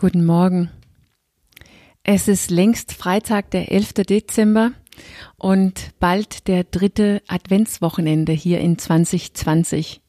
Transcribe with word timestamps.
Guten 0.00 0.24
Morgen. 0.24 0.70
Es 2.04 2.26
ist 2.26 2.50
längst 2.50 2.94
Freitag, 2.94 3.50
der 3.50 3.70
11. 3.70 3.92
Dezember 4.08 4.72
und 5.36 5.90
bald 6.00 6.48
der 6.48 6.64
dritte 6.64 7.20
Adventswochenende 7.28 8.32
hier 8.32 8.60
in 8.60 8.78
2020. 8.78 10.00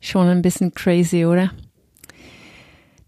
Schon 0.00 0.26
ein 0.26 0.40
bisschen 0.40 0.72
crazy, 0.72 1.26
oder? 1.26 1.50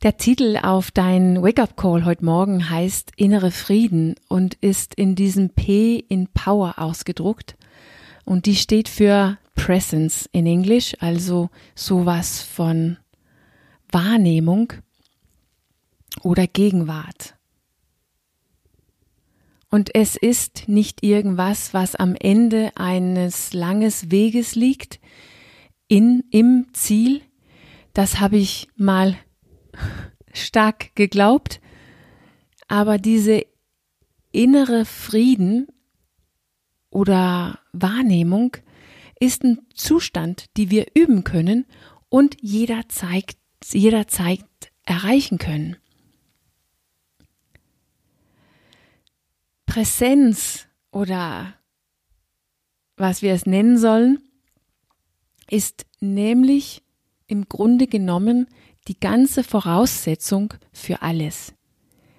Der 0.03 0.19
Titel 0.19 0.59
auf 0.63 0.91
dein 0.91 1.43
Wake-up-Call 1.43 2.05
heute 2.05 2.27
Morgen 2.27 2.69
heißt 2.69 3.13
Innere 3.17 3.51
Frieden 3.51 4.17
und 4.29 4.53
ist 4.61 4.95
in 4.95 5.15
diesem 5.15 5.49
P 5.49 5.97
in 5.97 6.27
Power 6.27 6.75
ausgedruckt. 6.77 7.57
Und 8.27 8.45
die 8.45 8.57
steht 8.57 8.91
für 8.91 9.39
Presence 9.55 10.29
in 10.31 10.45
Englisch, 10.45 10.95
also 11.01 11.49
sowas 11.75 12.43
von 12.43 12.99
Wahrnehmung 13.91 14.75
oder 16.23 16.47
Gegenwart. 16.47 17.35
Und 19.71 19.95
es 19.95 20.17
ist 20.17 20.69
nicht 20.69 21.03
irgendwas, 21.03 21.73
was 21.73 21.97
am 21.97 22.15
Ende 22.15 22.73
eines 22.75 23.55
langes 23.55 24.11
Weges 24.11 24.55
liegt, 24.55 25.01
in, 25.89 26.25
im 26.31 26.67
Ziel. 26.75 27.23
Das 27.95 28.21
habe 28.21 28.37
ich 28.37 28.69
mal 28.77 29.17
stark 30.35 30.95
geglaubt. 30.95 31.61
Aber 32.69 32.99
diese 32.99 33.47
innere 34.31 34.85
Frieden 34.85 35.69
oder 36.91 37.59
Wahrnehmung 37.73 38.57
ist 39.21 39.45
ein 39.45 39.59
Zustand, 39.75 40.47
die 40.57 40.71
wir 40.71 40.87
üben 40.95 41.25
können 41.25 41.65
und 42.09 42.37
jederzeit, 42.43 43.37
jederzeit 43.65 44.45
erreichen 44.85 45.39
können. 45.39 45.77
Präsenz 49.73 50.67
oder 50.91 51.55
was 52.99 53.23
wir 53.23 53.33
es 53.33 53.47
nennen 53.47 53.79
sollen, 53.79 54.19
ist 55.49 55.87
nämlich 55.99 56.83
im 57.27 57.49
Grunde 57.49 57.87
genommen 57.87 58.49
die 58.87 59.01
ganze 59.01 59.43
Voraussetzung 59.43 60.53
für 60.75 61.01
alles. 61.01 61.55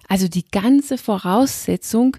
Also 0.07 0.27
die 0.27 0.49
ganze 0.49 0.97
Voraussetzung 0.97 2.17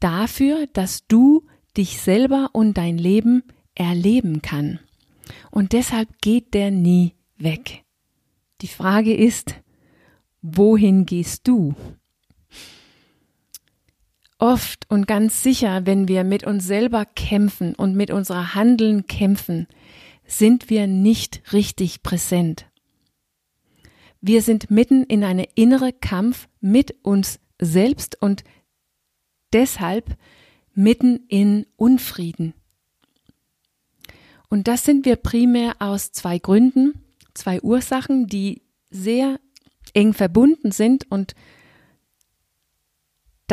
dafür, 0.00 0.66
dass 0.72 1.06
du 1.08 1.44
dich 1.76 2.00
selber 2.00 2.48
und 2.54 2.78
dein 2.78 2.96
Leben 2.96 3.42
erleben 3.74 4.40
kann. 4.40 4.80
Und 5.50 5.74
deshalb 5.74 6.22
geht 6.22 6.54
der 6.54 6.70
nie 6.70 7.12
weg. 7.36 7.84
Die 8.62 8.68
Frage 8.68 9.14
ist, 9.14 9.56
wohin 10.40 11.04
gehst 11.04 11.46
du? 11.48 11.74
Oft 14.44 14.84
und 14.90 15.06
ganz 15.06 15.42
sicher, 15.42 15.86
wenn 15.86 16.06
wir 16.06 16.22
mit 16.22 16.44
uns 16.44 16.66
selber 16.66 17.06
kämpfen 17.06 17.74
und 17.74 17.96
mit 17.96 18.10
unserer 18.10 18.54
Handeln 18.54 19.06
kämpfen, 19.06 19.66
sind 20.26 20.68
wir 20.68 20.86
nicht 20.86 21.54
richtig 21.54 22.02
präsent. 22.02 22.66
Wir 24.20 24.42
sind 24.42 24.70
mitten 24.70 25.04
in 25.04 25.24
einem 25.24 25.46
inneren 25.54 25.98
Kampf 25.98 26.46
mit 26.60 26.94
uns 27.00 27.40
selbst 27.58 28.20
und 28.20 28.44
deshalb 29.54 30.14
mitten 30.74 31.24
in 31.28 31.64
Unfrieden. 31.76 32.52
Und 34.50 34.68
das 34.68 34.84
sind 34.84 35.06
wir 35.06 35.16
primär 35.16 35.76
aus 35.78 36.12
zwei 36.12 36.38
Gründen, 36.38 37.02
zwei 37.32 37.62
Ursachen, 37.62 38.26
die 38.26 38.60
sehr 38.90 39.40
eng 39.94 40.12
verbunden 40.12 40.70
sind 40.70 41.10
und 41.10 41.34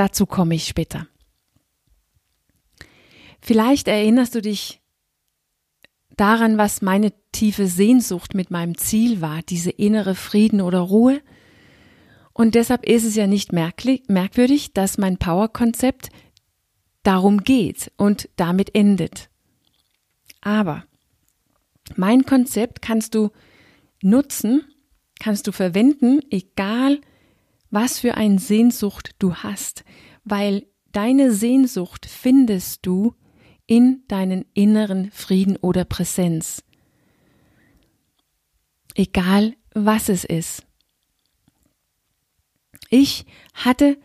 Dazu 0.02 0.26
komme 0.26 0.56
ich 0.56 0.66
später. 0.66 1.06
Vielleicht 3.40 3.88
erinnerst 3.88 4.34
du 4.34 4.42
dich 4.42 4.81
daran, 6.18 6.58
was 6.58 6.81
meine 6.81 7.14
tiefe 7.31 7.68
Sehnsucht 7.68 8.34
mit 8.34 8.50
meinem 8.50 8.75
Ziel 8.80 9.22
war, 9.22 9.44
diese 9.44 9.70
innere 9.70 10.16
Frieden 10.16 10.59
oder 10.59 10.80
Ruhe. 10.80 11.22
Und 12.34 12.56
deshalb 12.56 12.84
ist 12.84 13.03
es 13.03 13.16
ja 13.16 13.28
nicht 13.28 13.53
merkwürdig, 13.53 14.74
dass 14.74 14.98
mein 14.98 15.18
Power-Konzept 15.18 16.09
darum 17.04 17.44
geht 17.44 17.92
und 17.96 18.28
damit 18.38 18.74
endet. 18.74 19.30
Aber 20.42 20.84
mein 21.96 22.25
Konzept 22.25 22.81
kannst 22.81 23.14
du 23.14 23.30
nutzen, 24.02 24.64
kannst 25.20 25.46
du 25.46 25.52
verwenden, 25.52 26.22
egal 26.31 27.02
was 27.72 28.00
für 28.00 28.16
eine 28.16 28.38
Sehnsucht 28.38 29.16
du 29.18 29.36
hast, 29.36 29.84
weil 30.24 30.68
deine 30.92 31.32
Sehnsucht 31.32 32.06
findest 32.06 32.86
du 32.86 33.16
in 33.66 34.04
deinen 34.08 34.46
inneren 34.54 35.09
Frieden 35.12 35.56
oder 35.56 35.86
Präsenz. 35.86 36.64
Egal 38.94 39.56
was 39.74 40.10
es 40.10 40.26
ist. 40.26 40.66
Ich 42.90 43.26
hatte 43.54 43.98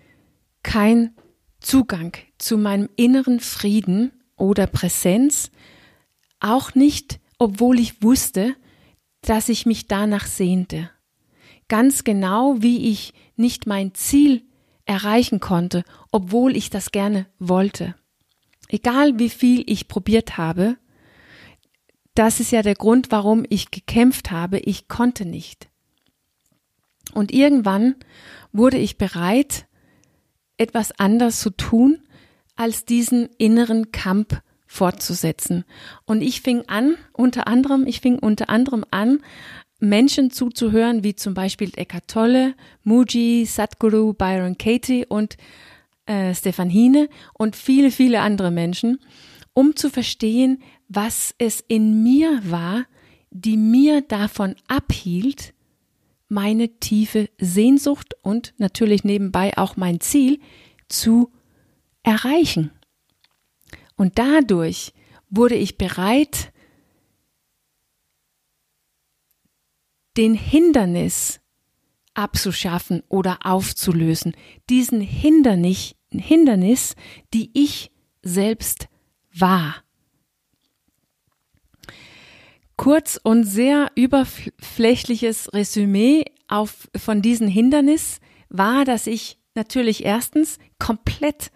keinen 0.63 1.17
Zugang 1.59 2.13
zu 2.39 2.57
meinem 2.57 2.89
inneren 2.95 3.41
Frieden 3.41 4.13
oder 4.37 4.69
Präsenz, 4.69 5.51
auch 6.39 6.77
nicht, 6.77 7.19
obwohl 7.39 7.81
ich 7.81 8.03
wusste, 8.03 8.55
dass 9.23 9.49
ich 9.49 9.67
mich 9.67 9.89
danach 9.89 10.27
sehnte 10.27 10.91
ganz 11.69 12.05
genau, 12.05 12.57
wie 12.61 12.91
ich 12.91 13.15
nicht 13.37 13.67
mein 13.67 13.95
Ziel 13.95 14.43
erreichen 14.85 15.41
konnte, 15.41 15.85
obwohl 16.13 16.57
ich 16.57 16.71
das 16.71 16.93
gerne 16.93 17.27
wollte. 17.39 17.95
Egal 18.69 19.19
wie 19.19 19.31
viel 19.31 19.63
ich 19.67 19.89
probiert 19.89 20.39
habe, 20.39 20.77
das 22.15 22.41
ist 22.41 22.51
ja 22.51 22.63
der 22.63 22.75
Grund, 22.75 23.11
warum 23.11 23.45
ich 23.49 23.71
gekämpft 23.71 24.31
habe, 24.31 24.59
ich 24.59 24.89
konnte 24.89 25.27
nicht. 25.27 25.69
Und 27.13 27.33
irgendwann 27.33 27.95
wurde 28.53 28.79
ich 28.79 28.97
bereit, 28.97 29.67
etwas 30.57 30.99
anders 30.99 31.41
zu 31.41 31.51
tun, 31.51 32.01
als 32.57 32.85
diesen 32.87 33.29
inneren 33.39 33.93
Kampf 33.93 34.41
fortzusetzen. 34.67 35.65
Und 36.07 36.23
ich 36.23 36.41
fing 36.41 36.65
an, 36.69 36.97
unter 37.13 37.47
anderem, 37.47 37.87
ich 37.87 38.01
fing 38.01 38.19
unter 38.19 38.49
anderem 38.49 38.85
an, 38.91 39.21
Menschen 39.89 40.31
zuzuhören, 40.31 41.05
wie 41.05 41.15
zum 41.15 41.35
Beispiel 41.35 41.71
Eckhart 41.77 42.09
Tolle, 42.09 42.55
Muji, 42.85 43.45
Sadhguru, 43.47 44.13
Byron 44.13 44.59
Katie 44.59 45.07
und 45.07 45.37
äh, 46.07 46.35
Stefan 46.35 46.71
Hine 46.71 47.09
und 47.35 47.57
viele, 47.57 47.91
viele 47.91 48.21
andere 48.21 48.51
Menschen, 48.51 48.99
um 49.53 49.77
zu 49.77 49.91
verstehen, 49.91 50.63
was 50.89 51.35
es 51.39 51.65
in 51.67 52.03
mir 52.03 52.41
war, 52.45 52.85
die 53.31 53.57
mir 53.57 54.03
davon 54.03 54.55
abhielt, 54.69 55.53
meine 56.29 56.69
tiefe 56.81 57.29
Sehnsucht 57.39 58.15
und 58.23 58.55
natürlich 58.59 59.05
nebenbei 59.05 59.57
auch 59.57 59.77
mein 59.77 60.01
Ziel 60.01 60.41
zu 60.89 61.31
erreichen. 62.03 62.71
Und 63.97 64.19
dadurch 64.19 64.93
wurde 65.31 65.55
ich 65.55 65.79
bereit, 65.79 66.53
den 70.17 70.35
Hindernis 70.35 71.41
abzuschaffen 72.15 73.03
oder 73.09 73.39
aufzulösen. 73.45 74.35
Diesen 74.71 75.01
Hindernis, 75.01 75.95
Hindernis, 76.11 76.97
die 77.35 77.51
ich 77.53 77.91
selbst 78.23 78.89
war. 79.33 79.77
Kurz 82.77 83.19
und 83.23 83.45
sehr 83.45 83.91
überflächliches 83.95 85.53
Resümee 85.53 86.25
auf, 86.49 86.89
von 86.97 87.23
diesem 87.23 87.49
Hindernis 87.49 88.21
war, 88.49 88.85
dass 88.85 89.07
ich 89.07 89.39
natürlich 89.55 90.05
erstens 90.05 90.59
komplett 90.79 91.51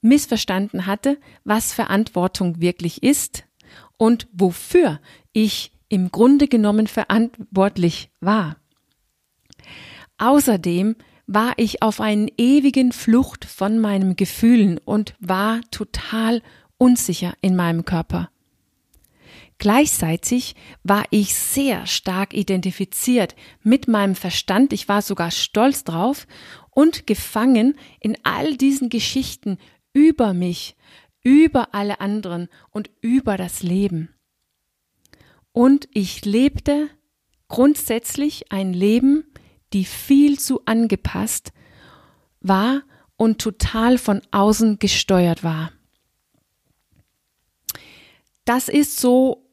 missverstanden 0.00 0.86
hatte, 0.86 1.18
was 1.44 1.72
Verantwortung 1.72 2.60
wirklich 2.60 3.02
ist 3.02 3.44
und 3.96 4.28
wofür 4.32 5.00
ich 5.32 5.72
im 5.88 6.10
Grunde 6.10 6.48
genommen 6.48 6.86
verantwortlich 6.86 8.10
war. 8.20 8.56
Außerdem 10.18 10.96
war 11.26 11.52
ich 11.56 11.82
auf 11.82 12.00
einen 12.00 12.30
ewigen 12.38 12.92
Flucht 12.92 13.44
von 13.44 13.78
meinen 13.78 14.16
Gefühlen 14.16 14.78
und 14.78 15.14
war 15.20 15.60
total 15.70 16.42
unsicher 16.78 17.34
in 17.40 17.54
meinem 17.54 17.84
Körper. 17.84 18.30
Gleichzeitig 19.58 20.54
war 20.84 21.04
ich 21.10 21.34
sehr 21.34 21.86
stark 21.86 22.32
identifiziert 22.32 23.34
mit 23.62 23.88
meinem 23.88 24.14
Verstand, 24.14 24.72
ich 24.72 24.88
war 24.88 25.02
sogar 25.02 25.32
stolz 25.32 25.82
drauf 25.82 26.26
und 26.70 27.06
gefangen 27.06 27.76
in 28.00 28.16
all 28.22 28.56
diesen 28.56 28.88
Geschichten 28.88 29.58
über 29.92 30.32
mich, 30.32 30.76
über 31.24 31.74
alle 31.74 32.00
anderen 32.00 32.48
und 32.70 32.88
über 33.00 33.36
das 33.36 33.62
Leben. 33.64 34.10
Und 35.58 35.88
ich 35.92 36.24
lebte 36.24 36.88
grundsätzlich 37.48 38.52
ein 38.52 38.72
Leben, 38.72 39.24
die 39.72 39.84
viel 39.84 40.38
zu 40.38 40.64
angepasst 40.66 41.50
war 42.40 42.82
und 43.16 43.40
total 43.40 43.98
von 43.98 44.22
außen 44.30 44.78
gesteuert 44.78 45.42
war. 45.42 45.72
Das 48.44 48.68
ist 48.68 49.00
so 49.00 49.50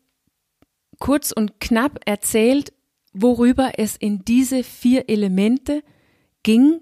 kurz 0.99 1.31
und 1.31 1.59
knapp 1.59 1.99
erzählt, 2.05 2.71
worüber 3.11 3.79
es 3.79 3.95
in 3.95 4.23
diese 4.23 4.63
vier 4.63 5.09
Elemente 5.09 5.81
ging, 6.43 6.81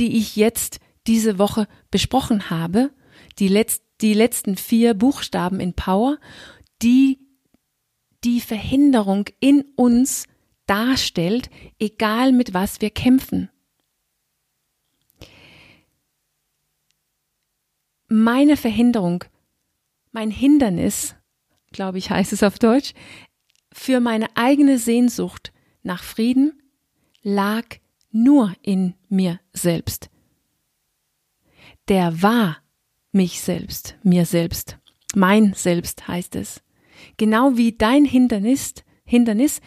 die 0.00 0.16
ich 0.16 0.34
jetzt 0.34 0.80
diese 1.06 1.38
Woche 1.38 1.68
besprochen 1.92 2.50
habe, 2.50 2.90
die, 3.38 3.46
letzt, 3.46 3.84
die 4.00 4.14
letzten 4.14 4.56
vier 4.56 4.94
Buchstaben 4.94 5.60
in 5.60 5.74
Power, 5.74 6.18
die 6.82 7.23
die 8.24 8.40
Verhinderung 8.40 9.26
in 9.40 9.64
uns 9.76 10.26
darstellt, 10.66 11.50
egal 11.78 12.32
mit 12.32 12.54
was 12.54 12.80
wir 12.80 12.90
kämpfen. 12.90 13.50
Meine 18.08 18.56
Verhinderung, 18.56 19.24
mein 20.12 20.30
Hindernis 20.30 21.16
glaube 21.74 21.98
ich, 21.98 22.08
heißt 22.08 22.32
es 22.32 22.42
auf 22.42 22.58
Deutsch, 22.58 22.94
für 23.70 24.00
meine 24.00 24.34
eigene 24.36 24.78
Sehnsucht 24.78 25.52
nach 25.82 26.02
Frieden 26.02 26.62
lag 27.22 27.66
nur 28.10 28.54
in 28.62 28.94
mir 29.10 29.40
selbst. 29.52 30.08
Der 31.88 32.22
war 32.22 32.62
mich 33.12 33.42
selbst, 33.42 33.96
mir 34.02 34.24
selbst. 34.24 34.78
Mein 35.14 35.52
Selbst 35.52 36.08
heißt 36.08 36.34
es. 36.36 36.63
Genau 37.16 37.56
wie 37.56 37.72
dein 37.72 38.04
Hindernis, 38.04 38.74
Hindernis 39.04 39.60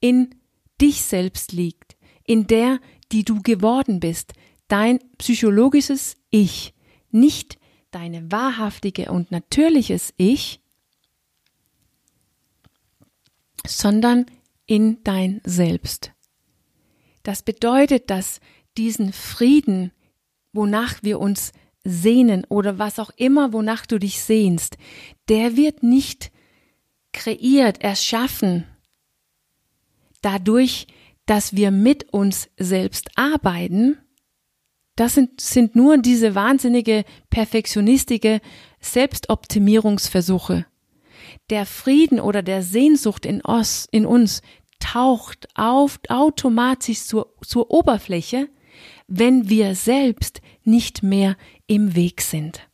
in 0.00 0.34
dich 0.80 1.02
selbst 1.02 1.52
liegt, 1.52 1.96
in 2.24 2.46
der, 2.46 2.80
die 3.12 3.24
du 3.24 3.42
geworden 3.42 4.00
bist, 4.00 4.32
dein 4.68 4.98
psychologisches 5.18 6.16
Ich, 6.30 6.74
nicht 7.10 7.58
deine 7.90 8.30
wahrhaftige 8.30 9.10
und 9.10 9.30
natürliches 9.30 10.14
Ich, 10.16 10.60
sondern 13.66 14.26
in 14.66 15.02
dein 15.04 15.40
Selbst. 15.44 16.12
Das 17.22 17.42
bedeutet, 17.42 18.08
dass 18.10 18.40
diesen 18.76 19.12
Frieden, 19.12 19.92
wonach 20.52 21.02
wir 21.02 21.20
uns 21.20 21.52
sehnen 21.84 22.44
oder 22.48 22.78
was 22.78 22.98
auch 22.98 23.10
immer, 23.16 23.52
wonach 23.52 23.86
du 23.86 23.98
dich 23.98 24.20
sehnst, 24.20 24.76
der 25.28 25.56
wird 25.56 25.82
nicht 25.82 26.30
kreiert, 27.12 27.82
erschaffen, 27.82 28.66
dadurch, 30.22 30.86
dass 31.26 31.54
wir 31.54 31.70
mit 31.70 32.12
uns 32.12 32.48
selbst 32.56 33.10
arbeiten, 33.16 33.98
das 34.96 35.14
sind, 35.14 35.40
sind 35.40 35.76
nur 35.76 35.98
diese 35.98 36.34
wahnsinnige, 36.34 37.04
perfektionistische 37.30 38.40
Selbstoptimierungsversuche 38.80 40.66
der 41.50 41.66
Frieden 41.66 42.20
oder 42.20 42.42
der 42.42 42.62
Sehnsucht 42.62 43.26
in, 43.26 43.44
os, 43.44 43.86
in 43.90 44.06
uns 44.06 44.42
taucht 44.78 45.48
auf, 45.54 46.00
automatisch 46.08 47.00
zur, 47.04 47.34
zur 47.42 47.70
Oberfläche, 47.70 48.48
wenn 49.06 49.48
wir 49.48 49.74
selbst 49.74 50.40
nicht 50.64 51.02
mehr 51.02 51.36
im 51.66 51.94
Weg 51.94 52.22
sind. 52.22 52.69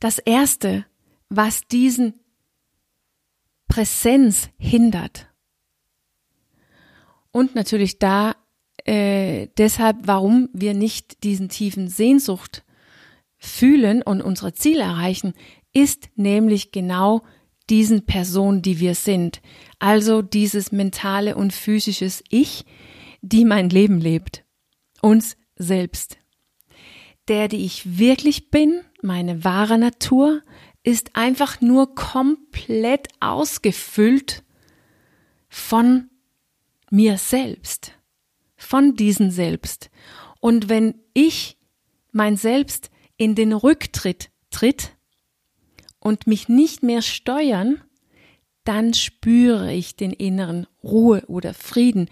Das 0.00 0.18
Erste, 0.18 0.86
was 1.28 1.66
diesen 1.66 2.14
Präsenz 3.68 4.48
hindert 4.58 5.28
und 7.32 7.54
natürlich 7.54 7.98
da 7.98 8.36
äh, 8.86 9.48
deshalb, 9.58 9.96
warum 10.04 10.48
wir 10.52 10.72
nicht 10.72 11.24
diesen 11.24 11.48
tiefen 11.48 11.88
Sehnsucht 11.88 12.64
fühlen 13.36 14.02
und 14.02 14.22
unsere 14.22 14.54
Ziele 14.54 14.82
erreichen, 14.82 15.34
ist 15.72 16.08
nämlich 16.14 16.72
genau 16.72 17.22
diesen 17.68 18.06
Person, 18.06 18.62
die 18.62 18.78
wir 18.78 18.94
sind. 18.94 19.42
Also 19.78 20.22
dieses 20.22 20.72
mentale 20.72 21.36
und 21.36 21.52
physisches 21.52 22.22
Ich, 22.30 22.64
die 23.22 23.44
mein 23.44 23.70
Leben 23.70 24.00
lebt. 24.00 24.44
Uns 25.02 25.36
selbst. 25.56 26.16
Der, 27.28 27.48
die 27.48 27.64
ich 27.64 27.98
wirklich 27.98 28.50
bin, 28.50 28.80
meine 29.06 29.44
wahre 29.44 29.78
Natur, 29.78 30.42
ist 30.82 31.16
einfach 31.16 31.60
nur 31.60 31.94
komplett 31.94 33.08
ausgefüllt 33.20 34.44
von 35.48 36.10
mir 36.90 37.16
selbst 37.16 37.96
von 38.56 38.96
diesem 38.96 39.30
Selbst. 39.30 39.90
Und 40.40 40.68
wenn 40.68 40.94
ich 41.14 41.56
mein 42.12 42.36
Selbst 42.36 42.90
in 43.16 43.34
den 43.34 43.52
Rücktritt 43.52 44.30
tritt 44.50 44.96
und 46.00 46.26
mich 46.26 46.48
nicht 46.48 46.82
mehr 46.82 47.02
steuern, 47.02 47.80
dann 48.64 48.94
spüre 48.94 49.72
ich 49.72 49.96
den 49.96 50.12
inneren 50.12 50.66
Ruhe 50.82 51.24
oder 51.28 51.54
Frieden, 51.54 52.08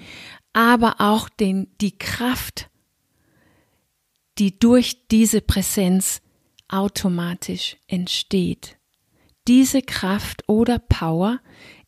aber 0.53 1.01
auch 1.01 1.29
den, 1.29 1.69
die 1.81 1.99
Kraft, 1.99 2.71
die 4.39 4.59
durch 4.59 5.09
diese 5.09 5.41
Präsenz 5.41 6.23
automatisch 6.75 7.77
entsteht. 7.87 8.77
Diese 9.47 9.81
Kraft 9.83 10.43
oder 10.49 10.79
Power 10.79 11.41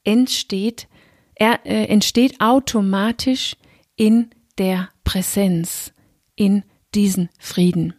entsteht, 0.04 0.88
er, 1.34 1.66
äh, 1.66 1.86
entsteht 1.86 2.40
automatisch 2.40 3.56
in 3.96 4.30
der 4.58 4.90
Präsenz 5.04 5.92
in 6.34 6.62
diesen 6.94 7.28
Frieden. 7.38 7.94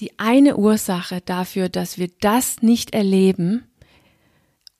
Die 0.00 0.18
eine 0.18 0.56
Ursache 0.56 1.20
dafür, 1.20 1.68
dass 1.68 1.96
wir 1.96 2.08
das 2.20 2.60
nicht 2.62 2.92
erleben 2.92 3.66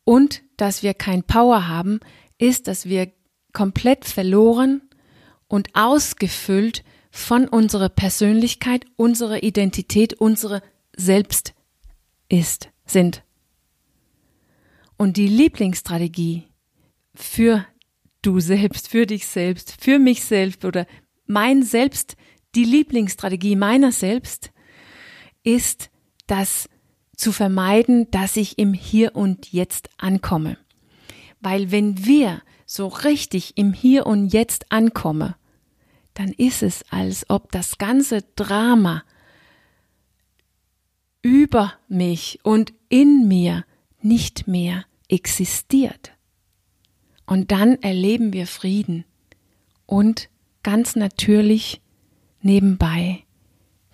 und 0.04 0.42
dass 0.56 0.82
wir 0.82 0.94
kein 0.94 1.22
Power 1.22 1.68
haben, 1.68 2.00
ist, 2.38 2.68
dass 2.68 2.86
wir 2.86 3.12
komplett 3.52 4.04
verloren 4.04 4.82
und 5.48 5.74
ausgefüllt 5.74 6.84
von 7.16 7.48
unserer 7.48 7.88
Persönlichkeit, 7.88 8.84
unserer 8.96 9.42
Identität, 9.42 10.12
unsere 10.14 10.62
Selbst 10.94 11.54
ist, 12.28 12.68
sind. 12.84 13.22
Und 14.98 15.16
die 15.16 15.26
Lieblingsstrategie 15.26 16.44
für 17.14 17.64
du 18.20 18.38
selbst, 18.38 18.88
für 18.88 19.06
dich 19.06 19.26
selbst, 19.26 19.76
für 19.80 19.98
mich 19.98 20.24
selbst 20.24 20.66
oder 20.66 20.86
mein 21.26 21.62
Selbst, 21.62 22.16
die 22.54 22.64
Lieblingsstrategie 22.64 23.56
meiner 23.56 23.92
selbst 23.92 24.50
ist, 25.42 25.90
das 26.26 26.68
zu 27.16 27.32
vermeiden, 27.32 28.10
dass 28.10 28.36
ich 28.36 28.58
im 28.58 28.74
Hier 28.74 29.16
und 29.16 29.52
Jetzt 29.52 29.88
ankomme. 29.96 30.58
Weil 31.40 31.70
wenn 31.70 32.04
wir 32.04 32.42
so 32.66 32.88
richtig 32.88 33.56
im 33.56 33.72
Hier 33.72 34.06
und 34.06 34.34
Jetzt 34.34 34.70
ankommen, 34.70 35.34
dann 36.16 36.32
ist 36.32 36.62
es, 36.62 36.82
als 36.90 37.28
ob 37.28 37.52
das 37.52 37.78
ganze 37.78 38.22
Drama 38.36 39.04
über 41.22 41.74
mich 41.88 42.40
und 42.42 42.72
in 42.88 43.28
mir 43.28 43.64
nicht 44.00 44.48
mehr 44.48 44.84
existiert. 45.08 46.12
Und 47.26 47.50
dann 47.50 47.82
erleben 47.82 48.32
wir 48.32 48.46
Frieden 48.46 49.04
und 49.84 50.28
ganz 50.62 50.96
natürlich 50.96 51.82
nebenbei 52.40 53.24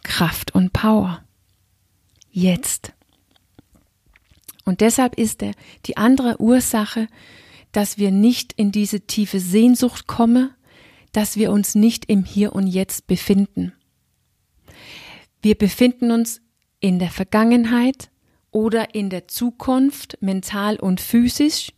Kraft 0.03 0.55
und 0.55 0.73
Power. 0.73 1.25
Jetzt. 2.31 2.93
Und 4.65 4.81
deshalb 4.81 5.19
ist 5.19 5.41
der, 5.41 5.53
die 5.87 5.97
andere 5.97 6.41
Ursache, 6.41 7.09
dass 7.73 7.99
wir 7.99 8.11
nicht 8.11 8.53
in 8.53 8.71
diese 8.71 9.01
tiefe 9.01 9.41
Sehnsucht 9.41 10.07
kommen, 10.07 10.51
dass 11.13 11.37
wir 11.37 11.53
uns 11.53 11.75
nicht 11.75 12.07
im 12.07 12.25
Hier 12.25 12.55
und 12.55 12.67
Jetzt 12.67 13.07
befinden. 13.07 13.73
Wir 15.43 15.55
befinden 15.55 16.11
uns 16.11 16.41
in 16.81 16.99
der 16.99 17.11
Vergangenheit 17.11 18.11
oder 18.51 18.95
in 18.95 19.11
der 19.11 19.29
Zukunft, 19.29 20.19
mental 20.21 20.77
und 20.77 21.01
physisch, 21.01 21.73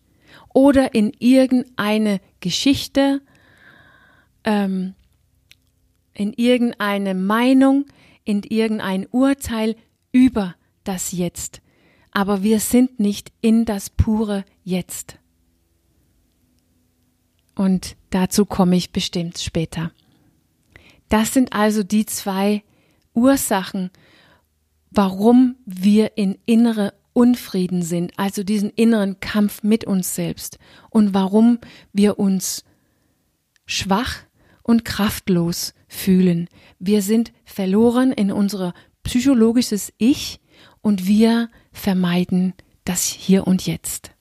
oder 0.52 0.94
in 0.94 1.12
irgendeine 1.18 2.20
Geschichte, 2.40 3.20
ähm, 4.44 4.94
in 6.12 6.32
irgendeine 6.32 7.14
Meinung, 7.14 7.86
in 8.24 8.42
irgendein 8.42 9.06
Urteil 9.06 9.76
über 10.12 10.54
das 10.84 11.12
Jetzt. 11.12 11.60
Aber 12.12 12.42
wir 12.42 12.60
sind 12.60 13.00
nicht 13.00 13.32
in 13.40 13.64
das 13.64 13.90
pure 13.90 14.44
Jetzt. 14.62 15.18
Und 17.54 17.96
dazu 18.10 18.44
komme 18.44 18.76
ich 18.76 18.90
bestimmt 18.90 19.38
später. 19.38 19.92
Das 21.08 21.32
sind 21.32 21.52
also 21.52 21.82
die 21.82 22.06
zwei 22.06 22.62
Ursachen, 23.14 23.90
warum 24.90 25.56
wir 25.64 26.16
in 26.16 26.38
innere 26.46 26.94
Unfrieden 27.12 27.82
sind, 27.82 28.12
also 28.16 28.42
diesen 28.42 28.70
inneren 28.70 29.20
Kampf 29.20 29.62
mit 29.62 29.84
uns 29.84 30.14
selbst 30.14 30.58
und 30.90 31.14
warum 31.14 31.58
wir 31.92 32.18
uns 32.18 32.64
schwach 33.66 34.16
und 34.62 34.84
kraftlos 34.84 35.74
fühlen. 35.86 36.48
Wir 36.80 37.02
sind 37.02 37.32
verloren 37.44 38.12
in 38.12 38.32
unser 38.32 38.74
psychologisches 39.04 39.92
Ich 39.98 40.40
und 40.80 41.06
wir 41.06 41.50
vermeiden 41.72 42.54
das 42.84 43.04
Hier 43.04 43.46
und 43.46 43.66
Jetzt. 43.66 44.13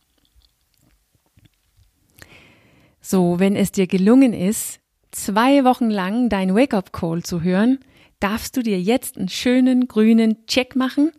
So, 3.05 3.37
wenn 3.37 3.57
es 3.57 3.73
dir 3.73 3.85
gelungen 3.85 4.33
ist, 4.33 4.79
zwei 5.11 5.65
Wochen 5.65 5.89
lang 5.89 6.29
dein 6.29 6.55
Wake-up-Call 6.55 7.21
zu 7.21 7.41
hören, 7.41 7.79
darfst 8.21 8.55
du 8.55 8.63
dir 8.63 8.79
jetzt 8.79 9.17
einen 9.17 9.27
schönen 9.27 9.89
grünen 9.89 10.45
Check 10.47 10.77
machen 10.77 11.11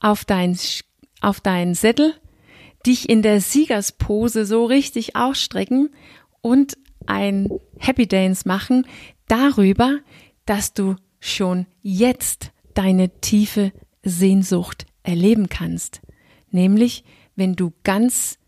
auf 0.00 0.24
dein, 0.24 0.58
auf 1.20 1.40
deinen 1.40 1.74
Sättel, 1.74 2.14
dich 2.84 3.08
in 3.08 3.22
der 3.22 3.40
Siegerspose 3.40 4.44
so 4.44 4.64
richtig 4.64 5.14
ausstrecken 5.14 5.90
und 6.40 6.76
ein 7.06 7.48
Happy 7.78 8.08
Dance 8.08 8.42
machen 8.48 8.84
darüber, 9.28 9.98
dass 10.44 10.74
du 10.74 10.96
schon 11.20 11.66
jetzt 11.82 12.50
deine 12.74 13.20
tiefe 13.20 13.72
Sehnsucht 14.02 14.86
erleben 15.04 15.48
kannst. 15.48 16.00
Nämlich, 16.50 17.04
wenn 17.36 17.54
du 17.54 17.72
ganz 17.84 18.40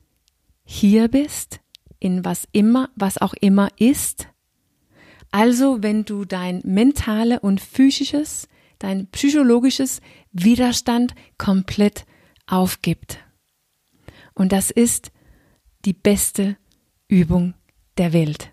hier 0.65 1.07
bist, 1.07 1.61
in 2.05 2.25
was 2.25 2.47
immer, 2.53 2.91
was 2.97 3.17
auch 3.17 3.33
immer 3.41 3.69
ist. 3.79 4.29
Also, 5.31 5.83
wenn 5.83 6.05
du 6.05 6.27
dein 6.27 6.61
mentale 6.65 7.41
und 7.41 7.61
physisches, 7.61 8.47
dein 8.79 9.07
psychologisches 9.09 10.03
Widerstand 10.31 11.15
komplett 11.39 12.05
aufgibt. 12.47 13.19
Und 14.35 14.53
das 14.53 14.71
ist 14.71 15.13
die 15.87 15.95
beste 15.95 16.57
Übung 17.09 17.55
der 17.97 18.13
Welt. 18.13 18.51